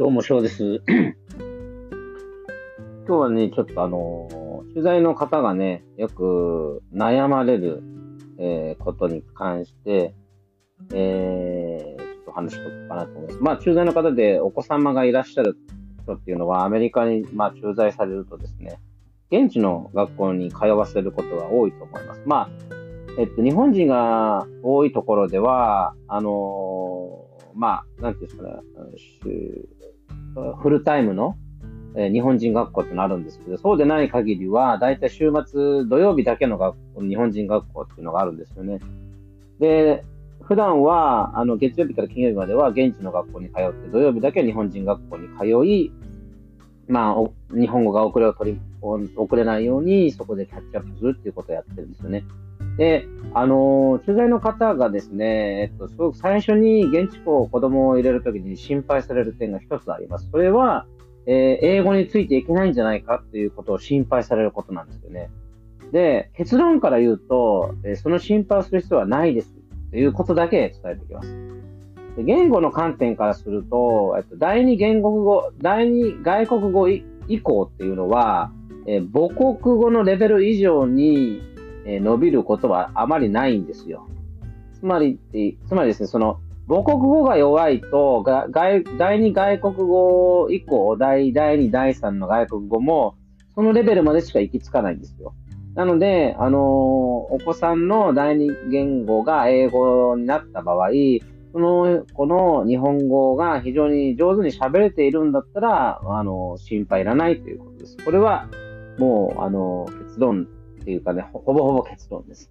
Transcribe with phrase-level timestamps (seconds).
[0.00, 0.80] どうも、翔です。
[0.88, 1.14] 今
[3.06, 4.30] 日はね、ちょっとあの
[4.70, 7.82] 取材の方がね、よく悩まれる、
[8.38, 10.14] えーことに関して、
[10.94, 13.42] えーちょっと話しとこうかなと思います。
[13.42, 15.58] まあ、駐在の方でお子様がいらっしゃる
[16.02, 18.80] 人っていうのは、アメリカに、まあ、駐在されるとですね、
[19.30, 22.22] 現地の学校に通わせることが多いと思います。
[22.24, 22.50] まあ、
[23.18, 28.60] えっと、日本人が多いところでは、あのーまあ、なんていうんですかね、
[30.34, 31.36] フルタイムの、
[31.96, 38.78] えー日本人学校ってのあるんですけど、そうでない限りは、だいたい週末、土曜日だけの学校、日本人学校っていうのがあるんですよね。
[39.58, 40.04] で、
[40.42, 45.92] 普段は、あの、月曜日から金曜日までは現地の学校に通って、土曜日だけ日本人学校に通い、
[46.88, 52.24] まあ、日本語が遅れを取り、遅れないように、そこでキャッチアップするっていうことをやってるんですよね。
[52.80, 60.30] で、あのー、駐在の方がですね、えっと、すごく最初に現地校、子供を入れるときに心配される点が一つあります。
[60.30, 60.86] それは、
[61.26, 65.28] えー英語についていけないんじゃないかっていうことを心配されることなんですよね。
[65.92, 69.52] で、結論から言うと、えーその心配をする必要はないです
[69.90, 71.36] ということだけ伝えておきます。
[72.16, 78.52] で言語の観点からすると、えっと、第二言語語、第二外国語以以降っていうのは、
[78.86, 81.42] えー母国語のレベル以上に、
[81.86, 84.06] えー伸びることはあまりないんですよ。
[84.74, 85.18] つまり、
[85.66, 93.16] つまりですね、その、母国語が弱いと、が外第二外国語以降、第第二、第三の外国語も、
[93.54, 95.34] そのレベルまでしか行き着かないんですよ。
[95.74, 100.90] なので、あのーお子さんの第二言語が英語になった場合、
[101.52, 107.96] その、この日本語が非常に上手に喋れているんだったら、あのー心配いらないということです。
[108.04, 108.48] これは、
[108.98, 110.48] もう、あのー結論
[110.80, 112.50] っていうかね、ほぼほぼ結論です。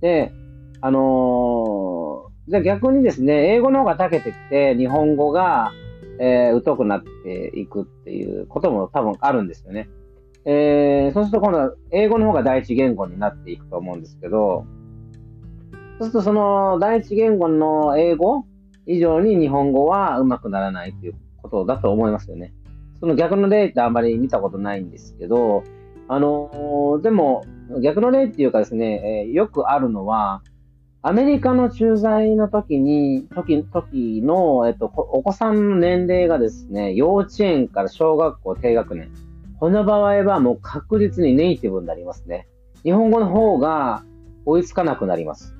[0.00, 0.32] で、
[0.80, 5.72] あのーじゃあ逆にですね、英語の方が長けてきて、日本語が、
[6.20, 9.88] えー疎くなっていくっていうことも多分あるんですよね。
[10.44, 14.66] えーそうすると今度は英語の方が第一言語になっていくと思うんですけど、
[15.98, 18.44] そうするとその第一言語の英語
[18.86, 22.52] 以上に日本語は上手くならないっていうことだと思いますよね。
[23.00, 25.64] その逆の例ってあんまり見たことないんですけど、
[26.08, 27.44] あのでも
[27.82, 30.42] 逆の例っていうかですね、えーよくあるのは、
[31.06, 39.10] アメリカの駐在の時に、時、時の、えっと、お子さんの年齢がですね、幼稚園から小学校低学年。
[39.60, 42.48] この場合はもう確実にネイティブになりますね。
[42.84, 44.02] 日本語の方が
[44.46, 45.54] 追いつかなくなります。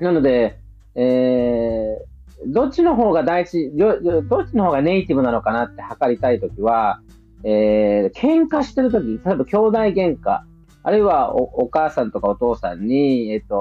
[0.00, 0.58] なので、
[0.96, 3.90] えー、どっちの方が第一、ど
[4.40, 7.00] っちの方がネイティブなのかなって測りたいときは、
[7.44, 10.40] えー、喧嘩してるとき、例えば兄弟喧嘩、
[10.82, 13.56] あるいはおお母さんとかお父さんに、えっと、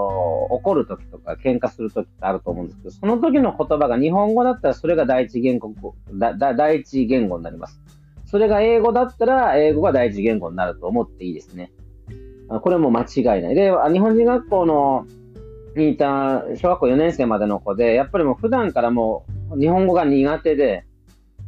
[0.50, 5.74] 怒るときとか喧嘩するときってあると思うんですけど、その時の言葉が日本語だったらそれが第一言語、
[6.14, 7.82] だだ第一言語になります。
[8.26, 11.72] それが英語だったら英語が第一言語になると思っていいですね。
[12.62, 13.56] これも間違いない。
[13.56, 15.06] で、日本人学校の
[15.76, 20.86] にいた小学校4年生までの子で、やっぱりもう普段からもう日本語が苦手で、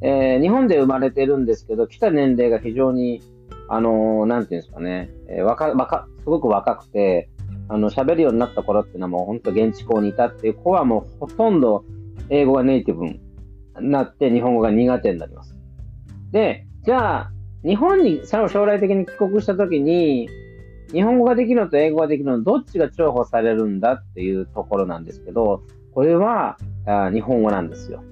[0.01, 3.21] えー日本で生まれてるんですけど、来た年齢が非常に、
[3.67, 7.29] あのーなんていうんですかね、えー若、若、すごく若くて、
[7.67, 11.85] あの、喋るようになった頃っていうのはもう本当現地校にいたっていう子はもうほとんど
[12.29, 13.19] 英語がネイティブに
[13.79, 15.55] なって日本語が苦手になります。
[16.31, 17.31] で、じゃあ、
[17.63, 20.29] 日本に将来的に帰国した時に、
[20.91, 28.03] 日本語ができるのと英語ができるのどっちが重宝されるんだっていうところなんですけど、これはあ日本語なんですよ。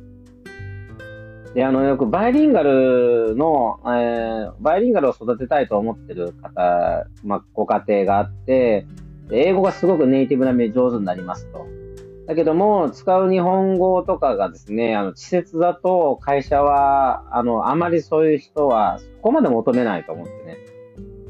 [1.53, 8.85] で、あの、よくバイリンガルの、えーバイリンガルを育てたいと思ってる方、まあ、ご家庭があって、
[9.31, 11.68] 英語がすごくネイティブなめ上手になりますと。
[12.28, 20.57] だけども、使う日本語とかがですね、あの、稚拙だと会社は、あの、あまりそういう人はそこまで求めないと思ってね。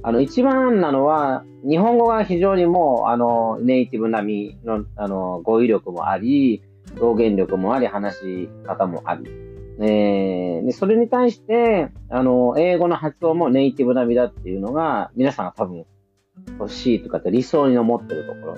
[0.02, 6.64] あの、一番なのは、日本語が非常にもう、あの、ネイティブ並みの、あの、語彙力もあり、
[7.00, 9.47] 表現力もあり、話し方もあり。
[9.80, 15.86] えーで、それに対して、あの、英語の発音もネイティブ並みだっていうのが、皆さんが多分
[16.60, 18.56] 欲しいとかって理想に思ってるところ。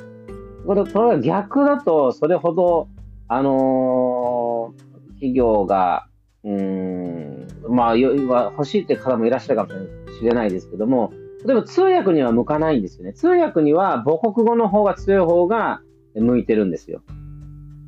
[0.65, 2.87] これ、これが逆だと、それほど、
[3.27, 4.89] あのー
[5.19, 6.07] 企業が、
[6.43, 9.71] うん、まあ、欲しいって方もいらっしゃるかも
[10.17, 11.11] しれないですけども、
[11.45, 13.13] 例えば通訳には向かないんですよね。
[13.13, 15.81] 通訳には母国語の方が強い方が
[16.15, 17.01] 向いてるんですよ。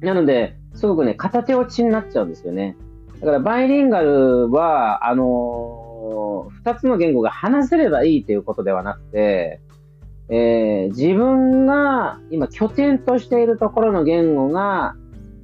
[0.01, 2.75] なので、すごくね、片手落ちになっちゃうんですよね。
[3.21, 5.91] だからバイリンガルは、あのー
[6.63, 9.61] 二つの言語が話せればいいということではなくて、
[10.29, 14.95] えー自分が今拠点としているところの言語が、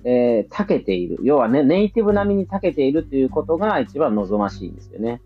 [0.03, 1.19] えー、長けている。
[1.21, 5.21] 要はね、ネイティブ並みに長けているということが一番望ましいんですよね。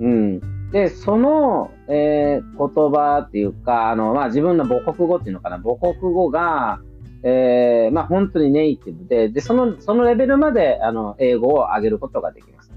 [0.00, 0.70] うん。
[0.70, 6.80] で、その、えー、言葉っていうか、あの、まあ、自分の母国語っていうのかな、母国語が、
[7.24, 12.72] えー、まあ、本当にネイティブで、で、その、そのレベルまで、あの、英語を上げることができます。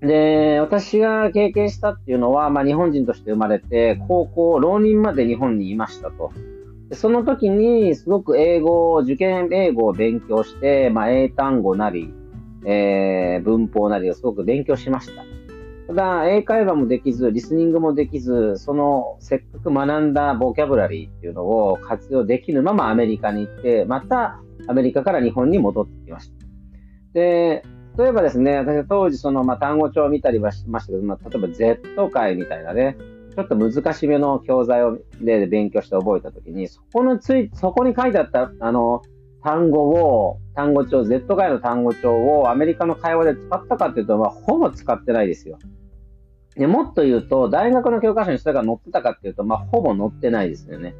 [0.00, 6.32] で、私が経験したっていうのは、まあ、日本人として生まれて、高校、浪人まで日本にいましたと。
[6.90, 12.12] でその時に、すごく英語を、受験英語を勉強して、まあ、英単語なり、
[12.64, 15.24] えー、文法なりをすごく勉強しました。
[15.88, 26.34] ただ、英会話もできず、リスニングもできず、そのせっかく学んだボキャブラリーっていうのを活用できるままアメリカに行って、またアメリカから日本に戻ってきました。
[27.14, 27.64] で、
[27.98, 32.96] 例えばですね、私は当時その、まあ、単語帳を見たりはしましたけど、まあ、例えば Z 会みたいなね、
[33.34, 39.02] ちょっと難しめの教材をで勉強して覚えたときに、そこのつい、そこに書いてあった、あの、
[39.42, 45.58] 単語を、単語帳、Z 会の単語帳をアメリカの会話で使ったかっていうと、まあ、ほぼ使ってないですよ。
[46.56, 50.94] でもっと言うと、大学の教科書にそれが載ってたかっていうと、まあ、ほぼ載ってないですよね。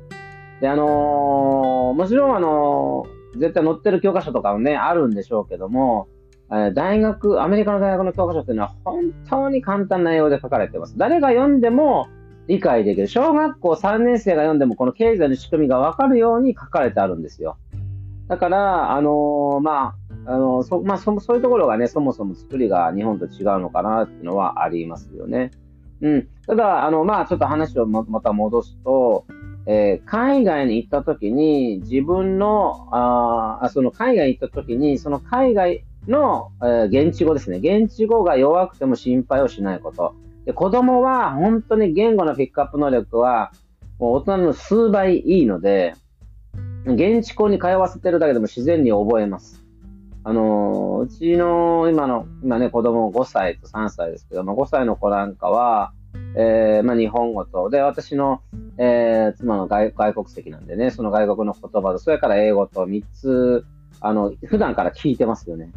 [0.61, 6.09] で、あのー、もちろん、あのー、絶対載ってる教科書とかもね、あるんでしょうけども、
[6.51, 10.99] え大学、アメリカの大学の教科書っていうのは本当に簡単な英語で書かれてます。
[10.99, 12.09] 誰が読んでも
[12.47, 13.09] 理解できる。
[13.09, 17.57] 小学校3年生が読んでもこの経済の仕組みがわかるように書かれてあるんですよ。
[18.29, 19.95] だから、あのー、まあ、
[20.25, 25.51] あのそまあそ、そういうところがね、そもそも作りが日本と違うのかなっていうのはありますよね。
[26.01, 26.29] うん。
[26.47, 29.25] ただ、あの、まあ、ちょっと話をまた戻すと、
[29.67, 37.59] えー、海外に行った時に自分の、あその海外に行った時に、その海外の、えー、現地語ですね。
[37.59, 40.15] 現地語が弱くても心配をしないこと。
[40.45, 43.53] で子供は本当に言語のピックアップ能力は
[44.01, 45.95] もう大人の数倍いいので、
[46.85, 49.62] 現地校に通わせてるだけでも自然に覚えます。
[50.25, 55.93] あの、うちの今の、今ね、子供5歳と3歳ですけど、まあ、5歳の子なんかは、
[56.37, 58.43] えー、まあ、日本語と、で、私の、
[58.79, 63.65] えー、妻の外国籍なんでね、その外国の言葉と、それから英語と3つ、
[64.01, 65.71] あの、普段から聞いてますよね。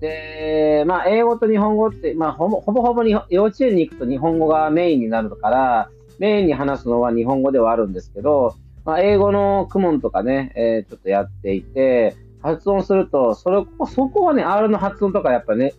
[0.00, 8.54] で、まあ、英語と日本語って、まあ、ほぼほぼほぼに幼稚園に行くと日本語がメインになるから、メインに話すのは日本語ではあるんですけど、
[8.84, 15.74] まあ、英語のクモンとかね、えー、ちょっとやっていて、発音すると、それ、そこはね、R の発音とかやっぱね、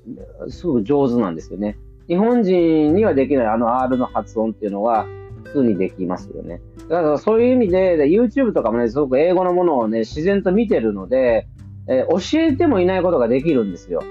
[0.49, 1.77] すごく上手なんですよね。
[2.07, 5.05] 日本人にはできないあの R の発音っていうのは
[5.43, 6.59] 普通にできますよね。
[6.89, 11.47] だからそういう意味で、YouTube とかもね、すごく英語のものをね、自然と見てるので、
[11.87, 14.01] えー、教えてもいないことができるんですよ。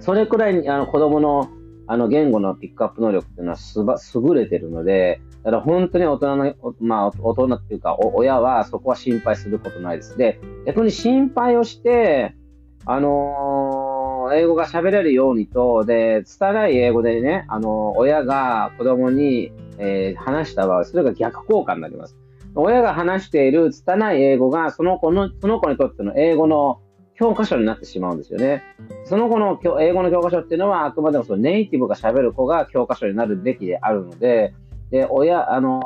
[0.00, 1.50] それくらいあの子供の
[1.86, 10.16] あの言語のピックアップ能力っていうのはすば優れてるので、だから本当に大人の、まあ大人っていうか親はそこは心配することないです。
[10.16, 12.34] で、逆に心配をして、
[12.84, 22.16] あのー、英語が喋れるようにと、で、拙い英語でね、あのー、親が子供に、えー、話した場合、それが逆効果になります。
[22.54, 26.80] 親が話している拙い英語が、その子の、その子にとっての英語の
[27.14, 28.62] 教科書になってしまうんですよね。
[29.04, 34.54] その子の英語の教科書っていうのは、あくまでもそのネイティブが喋る子が教科書になるべきであるので、
[34.92, 35.80] で、親、あの、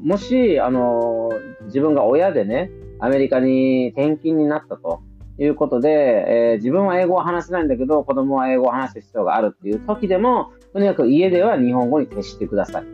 [0.00, 1.28] もし、あの、
[1.64, 2.70] 自分が親でね、
[3.00, 5.02] アメリカに転勤になったと
[5.38, 12.84] いうことで、えー、自分は英語を話せないんだけど、子供は英語を話す必要があるっていう時でも、とにかく家では日本語に徹してください。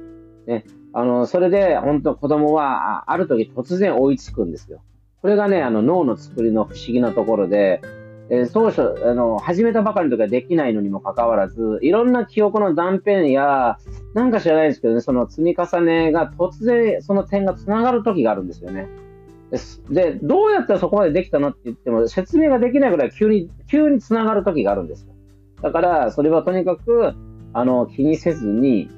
[0.47, 0.64] ね。
[0.95, 4.81] あの、それで、本当子供は、ある時突然追いつくんですよ。
[5.21, 7.83] これがね、あの、脳の作りの不思議なところで、
[8.30, 13.78] えー、当初、あの、始めたばかりの時はできないのにもかかわらず、いろんな記憶の断片や、
[14.14, 18.88] なんか知らないんですけどね、その積み重ねが突然その点が繋がる時があるんですよね。
[19.88, 25.14] で、どうやったらそこまでできたのって言っても、説明ができないぐらい急に、急に繋がる時があるんですよ。
[25.62, 27.14] だから、それはとにかく、
[27.54, 28.90] あの、気にせずに、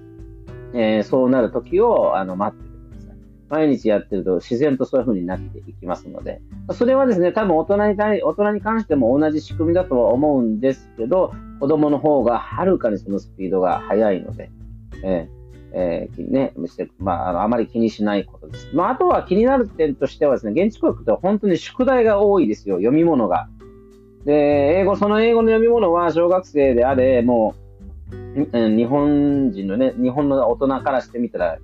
[0.74, 2.69] えー、そうなる時を、あの、待って
[3.50, 6.40] 毎日やってると自然とそういう風になっていきますので、
[6.72, 14.50] それはですね、多分大人に対、大人に関しても同じ仕組みだとは思うんですけど、子供の方がはるかにそのスピードが速いので、
[15.04, 15.40] えー、
[15.72, 16.52] えー、ね、
[16.98, 18.70] まあ、あの、あまり気にしないことです。
[18.72, 23.48] まあ、あとは気になる点としてはですね、現地国って本当に宿題が多いですよ、読み物が。
[24.24, 27.59] で、英語、その英語の読み物は小学生であれ、もう、
[28.34, 31.58] 日本人のね、日本の大人からしてみたら、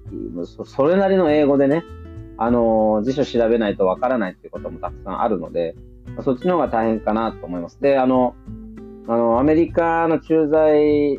[0.65, 1.85] それなりの英語でね、
[2.39, 5.75] あの、辞書調べないとわからないっていうこともたくさんあるので、
[6.23, 7.81] そっちの方が大変かなと思います。
[7.81, 8.35] で、あの、
[9.07, 11.19] あの、アメリカの駐在、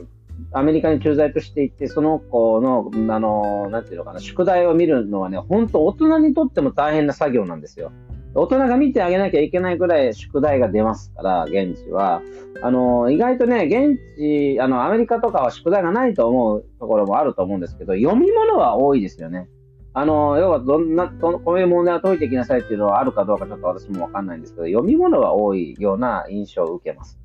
[0.51, 7.91] アメリカに駐在として行って、その子の、あの、なんていうのかな、宿題を見るのはね、本当大人にとっても大変な作業なんですよ。
[8.39, 12.21] 大人が見てあげなきゃいけないぐらい宿題が出ますから、現地は。
[12.61, 19.49] あの、意外とね、現地、あの、アメリカとかは宿題がないと思うところもあると思うんですけど、読み物は多いですよね。
[19.93, 27.19] あの、要はどんな、こういう問題を解いていきなさいっていうのはあるかどうかちょっと私もわかんないんですけど、読み物は多いような印象を受けます。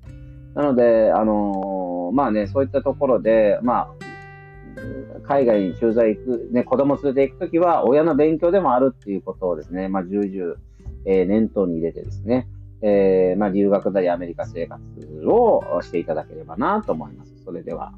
[0.54, 3.88] なので、あのまあね、そういったところで、まあ、
[5.22, 10.56] 海外に駐在行く、ね、子供連れて行くときは、親の勉強でもあるっていうことをですね、まあ、重々、
[11.04, 12.48] えー、念頭に入れてですね、
[12.82, 14.82] えー、まあ、留学なりアメリカ生活
[15.26, 17.32] をしていただければなと思います。
[17.44, 17.92] それでは。